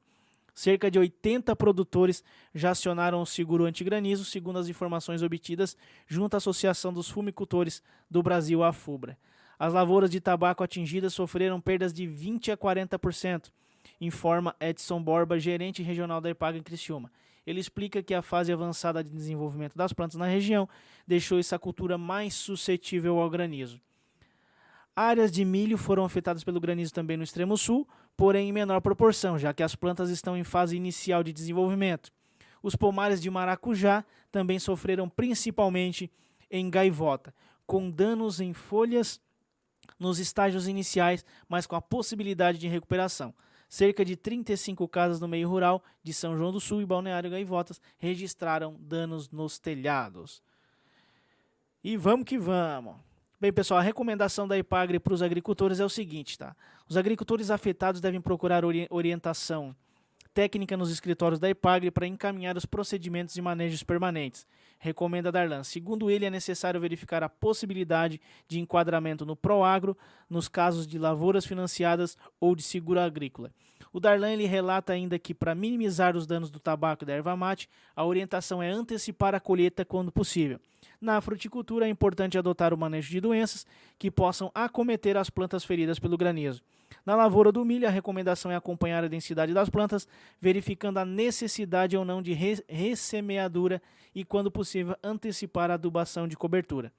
[0.58, 6.38] Cerca de 80 produtores já acionaram o seguro antigranizo, segundo as informações obtidas junto à
[6.38, 7.80] Associação dos Fumicultores
[8.10, 9.16] do Brasil, a FUBRA.
[9.56, 13.52] As lavouras de tabaco atingidas sofreram perdas de 20 a 40%,
[14.00, 17.12] informa Edson Borba, gerente regional da EPAG em Criciúma.
[17.46, 20.68] Ele explica que a fase avançada de desenvolvimento das plantas na região
[21.06, 23.80] deixou essa cultura mais suscetível ao granizo.
[24.96, 27.86] Áreas de milho foram afetadas pelo granizo também no extremo sul,
[28.18, 32.10] porém em menor proporção, já que as plantas estão em fase inicial de desenvolvimento.
[32.60, 36.10] Os pomares de maracujá também sofreram principalmente
[36.50, 37.32] em gaivota,
[37.64, 39.20] com danos em folhas
[40.00, 43.32] nos estágios iniciais, mas com a possibilidade de recuperação.
[43.68, 47.80] Cerca de 35 casas no meio rural de São João do Sul e Balneário Gaivotas
[47.98, 50.42] registraram danos nos telhados.
[51.84, 52.96] E vamos que vamos.
[53.40, 56.56] Bem, pessoal, a recomendação da Ipagre para os agricultores é o seguinte, tá?
[56.88, 59.76] Os agricultores afetados devem procurar ori orientação
[60.38, 64.46] técnica nos escritórios da Ipagre para encaminhar os procedimentos de manejos permanentes.
[64.78, 65.64] Recomenda Darlan.
[65.64, 69.98] Segundo ele, é necessário verificar a possibilidade de enquadramento no Proagro
[70.30, 73.50] nos casos de lavouras financiadas ou de seguro agrícola.
[73.92, 77.36] O Darlan ele relata ainda que, para minimizar os danos do tabaco e da erva
[77.36, 80.60] mate, a orientação é antecipar a colheita quando possível.
[81.00, 83.66] Na fruticultura, é importante adotar o manejo de doenças
[83.98, 86.62] que possam acometer as plantas feridas pelo granizo.
[87.04, 90.06] Na lavoura do milho, a recomendação é acompanhar a densidade das plantas,
[90.40, 93.80] verificando a necessidade ou não de re ressemeadura
[94.14, 96.92] e, quando possível, antecipar a adubação de cobertura.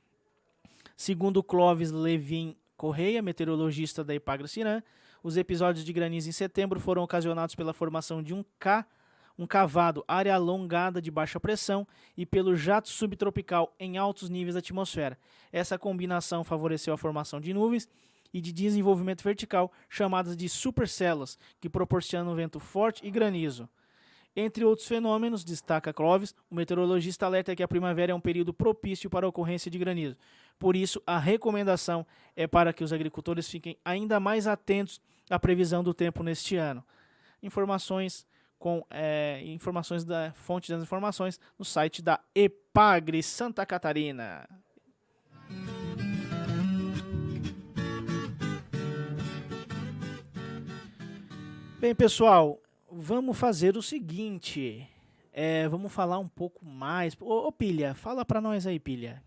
[0.95, 4.81] Segundo Clóvis Levin Correia, meteorologista da Ipagre Cirã,
[5.23, 8.85] os episódios de granizo em setembro foram ocasionados pela formação de um K
[9.39, 11.87] um cavado, área alongada de baixa pressão
[12.17, 15.17] e pelo jato subtropical em altos níveis da atmosfera.
[15.49, 17.87] Essa combinação favoreceu a formação de nuvens
[18.33, 23.67] e de desenvolvimento vertical, chamadas de supercélulas, que proporcionam vento forte e granizo.
[24.35, 29.09] Entre outros fenômenos, destaca Clovis, o meteorologista alerta que a primavera é um período propício
[29.09, 30.15] para a ocorrência de granizo.
[30.57, 32.05] Por isso, a recomendação
[32.35, 36.83] é para que os agricultores fiquem ainda mais atentos à previsão do tempo neste ano.
[37.41, 38.27] Informações
[38.59, 44.47] com é, informações da fonte das informações no site da Epagre Santa Catarina.
[51.79, 52.61] Bem, pessoal,
[52.91, 54.85] vamos fazer o seguinte.
[55.31, 57.15] É, vamos falar um pouco mais.
[57.21, 59.23] Ô, ô Pilha, fala para nós aí, Pilha.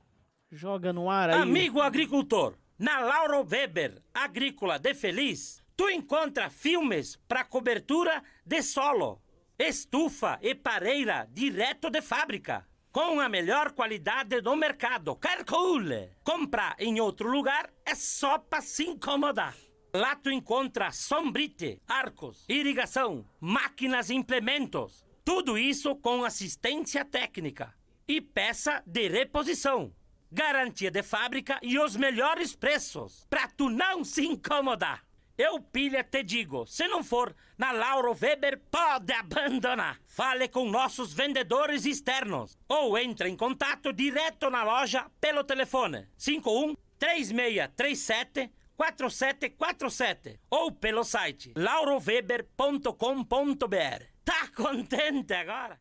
[0.50, 1.40] Joga no ar aí.
[1.40, 9.22] Amigo agricultor, na Lauro Weber Agrícola de Feliz, tu encontra filmes para cobertura de solo,
[9.58, 12.68] estufa e pareira direto de fábrica.
[12.92, 15.16] Com a melhor qualidade do mercado.
[15.16, 16.10] Calcule!
[16.22, 19.54] Comprar em outro lugar é só para se incomodar.
[19.94, 25.04] Lá tu encontra sombrite, arcos, irrigação, máquinas e implementos.
[25.22, 27.74] Tudo isso com assistência técnica
[28.08, 29.92] e peça de reposição.
[30.30, 35.04] Garantia de fábrica e os melhores preços, pra tu não se incomodar.
[35.36, 40.00] Eu, pilha, te digo, se não for na Lauro Weber, pode abandonar.
[40.06, 46.74] Fale com nossos vendedores externos ou entre em contato direto na loja pelo telefone 51
[46.98, 54.04] 3637 4747 ou pelo site lauroweber.com.br.
[54.24, 55.80] Tá contente agora?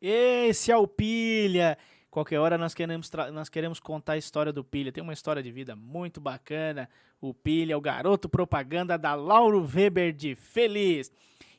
[0.00, 1.78] Esse é o Pilha.
[2.10, 4.92] Qualquer hora nós queremos, nós queremos contar a história do Pilha.
[4.92, 6.88] Tem uma história de vida muito bacana.
[7.20, 11.10] O Pilha é o garoto propaganda da Lauro Weber de Feliz.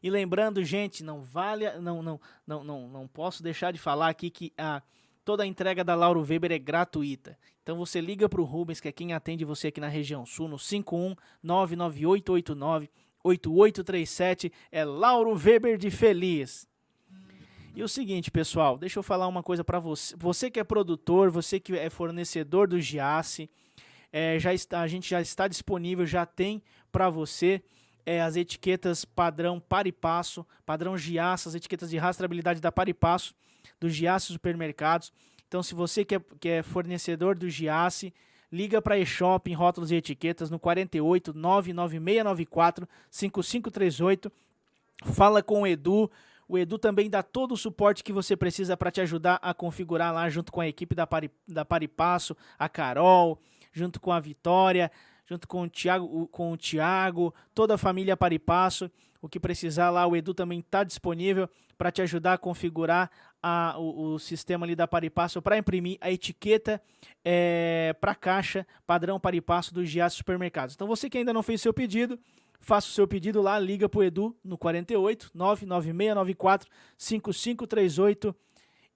[0.03, 4.29] E lembrando, gente, não vale, não, não, não, não, não posso deixar de falar aqui
[4.29, 4.83] que a
[5.23, 7.37] toda a entrega da Lauro Weber é gratuita.
[7.61, 10.47] Então você liga para o Rubens, que é quem atende você aqui na região sul,
[10.47, 12.89] no 51 99889
[13.23, 14.51] 8837.
[14.71, 16.67] É Lauro Weber de Feliz.
[17.75, 20.15] E o seguinte, pessoal, deixa eu falar uma coisa para você.
[20.17, 23.49] Você que é produtor, você que é fornecedor do Giasse,
[24.11, 26.61] é, já está, a gente já está disponível, já tem
[26.91, 27.63] para você
[28.05, 32.87] é, as etiquetas padrão par e passo, padrão Giasse, as etiquetas de rastreabilidade da par
[32.87, 33.33] e passo,
[33.83, 35.11] do Giasse Supermercados.
[35.47, 38.13] Então, se você que é, que é fornecedor do Giasse,
[38.51, 44.31] liga para eShop em rótulos e etiquetas no 48 99694 5538.
[45.05, 46.09] Fala com o Edu
[46.47, 50.13] o Edu também dá todo o suporte que você precisa para te ajudar a configurar
[50.13, 53.39] lá junto com a equipe da, Pari, da Paripasso, a Carol,
[53.71, 54.91] junto com a Vitória,
[55.25, 58.91] junto com o Thiago, com o Thiago, toda a família Paripasso.
[59.21, 63.09] O que precisar lá, o Edu também está disponível para te ajudar a configurar
[63.43, 66.81] a, o, o, sistema ali da Paripasso para imprimir a etiqueta
[67.23, 70.73] é, para caixa padrão Paripasso do Giasse Supermercados.
[70.73, 72.17] Então você que ainda não fez seu pedido,
[72.63, 78.33] Faça o seu pedido lá, liga pro Edu no 48 99694 5538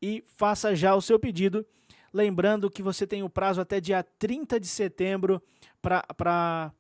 [0.02, 1.66] e faça já o seu pedido.
[2.14, 5.44] Lembrando que você tem o prazo até dia 30 de setembro
[5.82, 6.72] para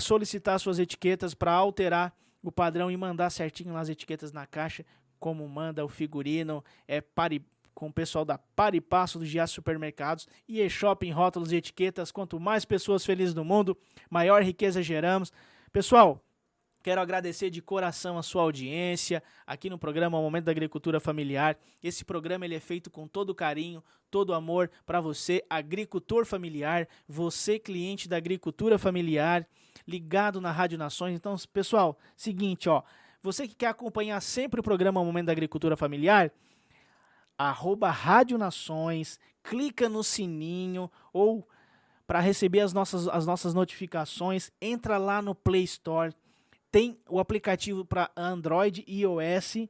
[0.00, 4.84] solicitar suas etiquetas, para alterar o padrão e mandar certinho lá as etiquetas na caixa,
[5.18, 7.44] como manda o figurino, é pari,
[7.74, 12.10] com o pessoal da Paripasso do Gia Supermercados e e-shopping, rótulos e etiquetas.
[12.10, 13.76] Quanto mais pessoas felizes no mundo,
[14.10, 15.32] maior riqueza geramos.
[15.72, 16.20] Pessoal,
[16.80, 21.58] Quero agradecer de coração a sua audiência aqui no programa Momento da Agricultura Familiar.
[21.82, 27.58] Esse programa ele é feito com todo carinho, todo amor para você, agricultor familiar, você
[27.58, 29.46] cliente da agricultura familiar,
[29.86, 31.14] ligado na Rádio Nações.
[31.14, 32.82] Então, pessoal, seguinte, ó,
[33.22, 36.32] você que quer acompanhar sempre o programa Momento da Agricultura Familiar,
[37.36, 41.48] arroba Rádio Nações, clica no sininho ou
[42.06, 46.14] para receber as nossas, as nossas notificações, entra lá no Play Store.
[46.70, 49.68] Tem o aplicativo para Android e iOS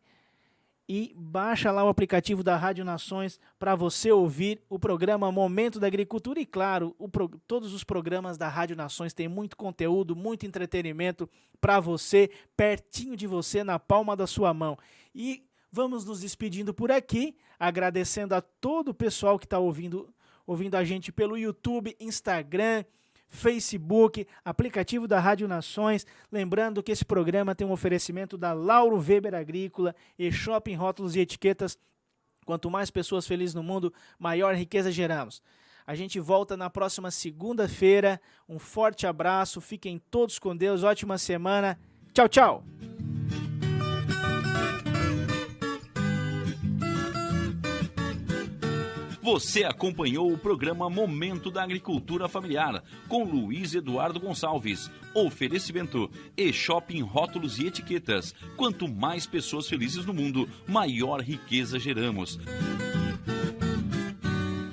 [0.89, 5.87] e baixa lá o aplicativo da Rádio Nações para você ouvir o programa Momento da
[5.87, 11.29] Agricultura e claro, pro, todos os programas da Rádio Nações têm muito conteúdo, muito entretenimento
[11.61, 14.79] para você, pertinho de você, na palma da sua mão.
[15.15, 20.09] E vamos nos despedindo por aqui, agradecendo a todo o pessoal que está ouvindo,
[20.47, 22.83] ouvindo a gente pelo YouTube, Instagram,
[23.29, 26.07] Facebook, aplicativo da Rádio Nações.
[26.33, 31.21] Lembrando que esse programa tem um oferecimento da Lauro Weber Agrícola e Shopping Rótulos e
[31.21, 31.79] Etiquetas.
[32.45, 35.43] Quanto mais pessoas felizes no mundo, maior riqueza geramos.
[35.87, 38.21] A gente volta na próxima segunda-feira.
[38.49, 41.79] Um forte abraço, fiquem todos com Deus, ótima semana.
[42.13, 42.98] Tchau, tchau!
[49.31, 54.91] Você acompanhou o programa Momento da Agricultura Familiar com Luiz Eduardo Gonçalves.
[55.15, 58.35] Oferecimento e Shopping Rótulos e Etiquetas.
[58.57, 62.41] Quanto mais pessoas felizes no mundo, maior riqueza geramos.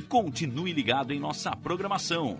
[0.08, 2.40] Continue ligado em nossa programação.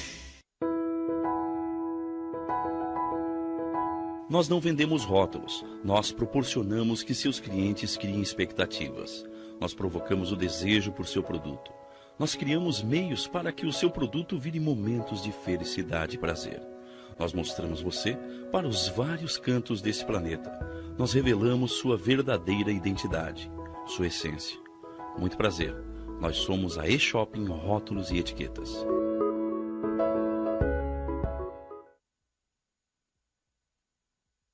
[4.31, 9.25] Nós não vendemos rótulos, nós proporcionamos que seus clientes criem expectativas.
[9.59, 11.69] Nós provocamos o desejo por seu produto.
[12.17, 16.61] Nós criamos meios para que o seu produto vire momentos de felicidade e prazer.
[17.19, 18.17] Nós mostramos você
[18.53, 20.49] para os vários cantos desse planeta.
[20.97, 23.51] Nós revelamos sua verdadeira identidade,
[23.85, 24.57] sua essência.
[25.17, 25.75] Muito prazer.
[26.21, 28.77] Nós somos a E-Shopping Rótulos e Etiquetas.